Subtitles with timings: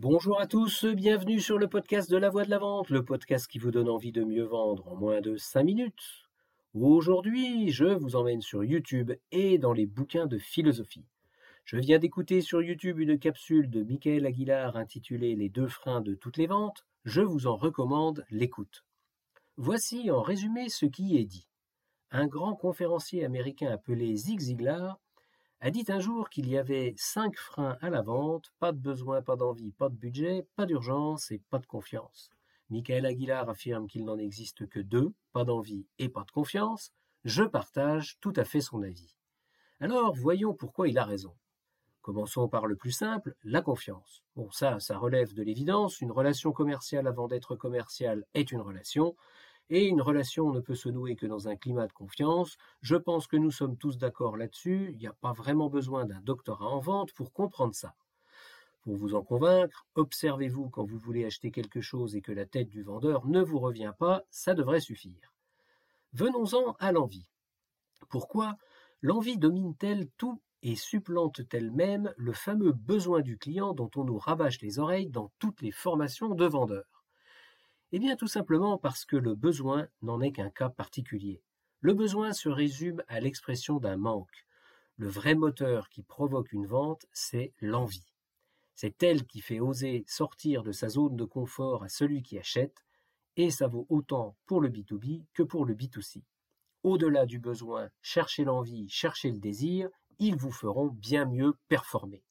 [0.00, 3.48] Bonjour à tous, bienvenue sur le podcast de la voix de la vente, le podcast
[3.48, 6.28] qui vous donne envie de mieux vendre en moins de 5 minutes.
[6.72, 11.04] Aujourd'hui, je vous emmène sur YouTube et dans les bouquins de philosophie.
[11.64, 16.14] Je viens d'écouter sur YouTube une capsule de Michael Aguilar intitulée Les deux freins de
[16.14, 16.86] toutes les ventes.
[17.04, 18.84] Je vous en recommande l'écoute.
[19.56, 21.48] Voici en résumé ce qui est dit.
[22.12, 25.00] Un grand conférencier américain appelé Zig Ziglar
[25.60, 29.22] a dit un jour qu'il y avait cinq freins à la vente, pas de besoin,
[29.22, 32.30] pas d'envie, pas de budget, pas d'urgence et pas de confiance.
[32.70, 36.92] Michael Aguilar affirme qu'il n'en existe que deux, pas d'envie et pas de confiance.
[37.24, 39.16] Je partage tout à fait son avis.
[39.80, 41.34] Alors voyons pourquoi il a raison.
[42.02, 44.22] Commençons par le plus simple, la confiance.
[44.36, 49.16] Bon, ça, ça relève de l'évidence, une relation commerciale avant d'être commerciale est une relation,
[49.70, 52.56] et une relation ne peut se nouer que dans un climat de confiance.
[52.80, 54.90] Je pense que nous sommes tous d'accord là-dessus.
[54.92, 57.94] Il n'y a pas vraiment besoin d'un doctorat en vente pour comprendre ça.
[58.82, 62.70] Pour vous en convaincre, observez-vous quand vous voulez acheter quelque chose et que la tête
[62.70, 65.34] du vendeur ne vous revient pas, ça devrait suffire.
[66.14, 67.26] Venons-en à l'envie.
[68.08, 68.56] Pourquoi
[69.02, 74.60] l'envie domine-t-elle tout et supplante-t-elle même le fameux besoin du client dont on nous rabâche
[74.60, 76.97] les oreilles dans toutes les formations de vendeurs?
[77.92, 81.42] Eh bien tout simplement parce que le besoin n'en est qu'un cas particulier.
[81.80, 84.46] Le besoin se résume à l'expression d'un manque.
[84.96, 88.12] Le vrai moteur qui provoque une vente, c'est l'envie.
[88.74, 92.84] C'est elle qui fait oser sortir de sa zone de confort à celui qui achète,
[93.36, 96.22] et ça vaut autant pour le B2B que pour le B2C.
[96.82, 102.22] Au-delà du besoin, cherchez l'envie, cherchez le désir, ils vous feront bien mieux performer.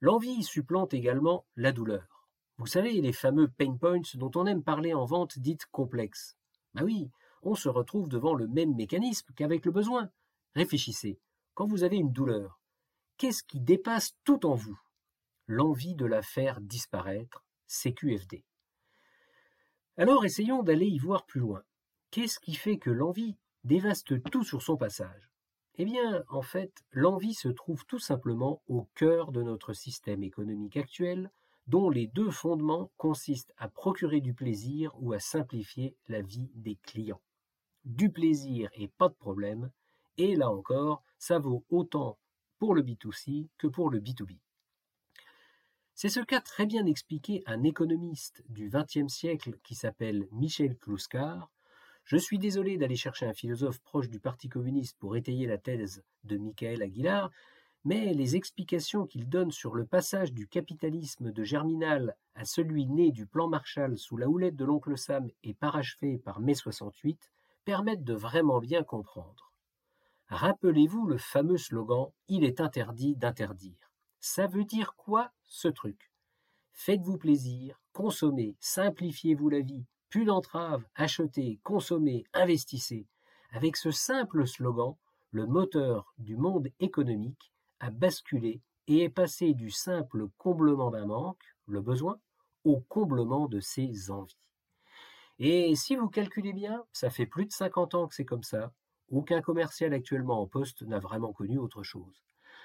[0.00, 2.17] L'envie supplante également la douleur.
[2.58, 6.36] Vous savez, les fameux pain points dont on aime parler en vente dite complexe.
[6.74, 7.08] Bah oui,
[7.42, 10.10] on se retrouve devant le même mécanisme qu'avec le besoin.
[10.56, 11.20] Réfléchissez,
[11.54, 12.58] quand vous avez une douleur,
[13.16, 14.78] qu'est-ce qui dépasse tout en vous?
[15.46, 18.44] L'envie de la faire disparaître, CQFD.
[19.96, 21.62] Alors essayons d'aller y voir plus loin.
[22.10, 25.30] Qu'est-ce qui fait que l'envie dévaste tout sur son passage?
[25.76, 30.76] Eh bien, en fait, l'envie se trouve tout simplement au cœur de notre système économique
[30.76, 31.30] actuel,
[31.68, 36.76] dont les deux fondements consistent à procurer du plaisir ou à simplifier la vie des
[36.76, 37.20] clients.
[37.84, 39.70] Du plaisir et pas de problème,
[40.16, 42.18] et là encore, ça vaut autant
[42.58, 44.38] pour le B2C que pour le B2B.
[45.94, 51.50] C'est ce qu'a très bien expliqué un économiste du XXe siècle qui s'appelle Michel Kluskar.
[52.04, 56.02] Je suis désolé d'aller chercher un philosophe proche du Parti communiste pour étayer la thèse
[56.24, 57.30] de Michael Aguilar,
[57.84, 63.12] mais les explications qu'il donne sur le passage du capitalisme de Germinal à celui né
[63.12, 67.30] du plan Marshall sous la houlette de l'oncle Sam et parachevé par mai 68
[67.64, 69.52] permettent de vraiment bien comprendre.
[70.28, 73.90] Rappelez-vous le fameux slogan Il est interdit d'interdire.
[74.20, 76.12] Ça veut dire quoi ce truc?
[76.72, 83.06] Faites-vous plaisir, consommez, simplifiez-vous la vie, plus d'entraves, achetez, consommez, investissez.
[83.50, 84.94] Avec ce simple slogan,
[85.30, 91.44] le moteur du monde économique a basculé et est passé du simple comblement d'un manque,
[91.66, 92.18] le besoin,
[92.64, 94.38] au comblement de ses envies.
[95.38, 98.72] Et si vous calculez bien, ça fait plus de 50 ans que c'est comme ça.
[99.10, 102.22] Aucun commercial actuellement en poste n'a vraiment connu autre chose.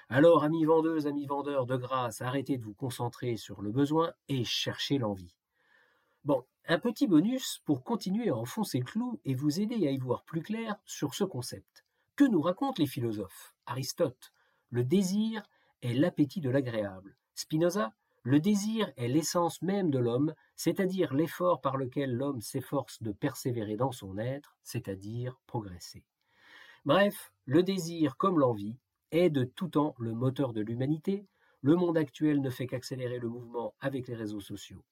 [0.08, 4.44] Alors, amis vendeuses, amis vendeurs, de grâce, arrêtez de vous concentrer sur le besoin et
[4.44, 5.34] cherchez l'envie.
[6.24, 9.98] Bon, un petit bonus pour continuer à enfoncer le clou et vous aider à y
[9.98, 11.84] voir plus clair sur ce concept.
[12.16, 14.32] Que nous racontent les philosophes Aristote,
[14.74, 15.44] le désir
[15.82, 17.14] est l'appétit de l'agréable.
[17.36, 17.92] Spinoza,
[18.24, 23.76] le désir est l'essence même de l'homme, c'est-à-dire l'effort par lequel l'homme s'efforce de persévérer
[23.76, 26.02] dans son être, c'est-à-dire progresser.
[26.84, 28.76] Bref, le désir, comme l'envie,
[29.12, 31.24] est de tout temps le moteur de l'humanité.
[31.60, 34.82] Le monde actuel ne fait qu'accélérer le mouvement avec les réseaux sociaux.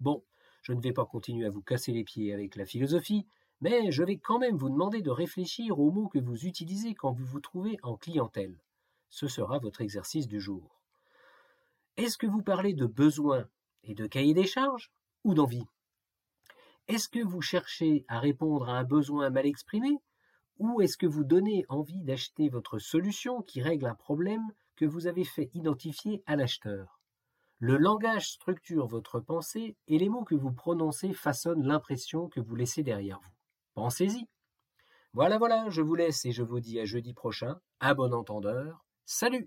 [0.00, 0.24] Bon,
[0.62, 3.26] je ne vais pas continuer à vous casser les pieds avec la philosophie,
[3.60, 7.12] mais je vais quand même vous demander de réfléchir aux mots que vous utilisez quand
[7.12, 8.56] vous vous trouvez en clientèle.
[9.12, 10.80] Ce sera votre exercice du jour.
[11.98, 13.46] Est-ce que vous parlez de besoin
[13.84, 14.90] et de cahier des charges
[15.22, 15.66] ou d'envie?
[16.88, 19.98] Est-ce que vous cherchez à répondre à un besoin mal exprimé
[20.58, 25.06] ou est-ce que vous donnez envie d'acheter votre solution qui règle un problème que vous
[25.06, 26.98] avez fait identifier à l'acheteur?
[27.58, 32.54] Le langage structure votre pensée et les mots que vous prononcez façonnent l'impression que vous
[32.54, 33.32] laissez derrière vous.
[33.74, 34.26] Pensez-y.
[35.12, 37.60] Voilà, voilà, je vous laisse et je vous dis à jeudi prochain.
[37.78, 38.82] À bon entendeur.
[39.12, 39.46] Salut